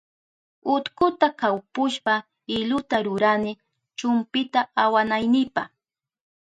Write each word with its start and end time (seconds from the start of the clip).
Utkuta 0.73 1.27
kawpushpa 1.39 2.13
iluta 2.57 2.97
rurani 3.05 3.51
chumpita 3.97 4.59
awanaynipa. 4.83 5.63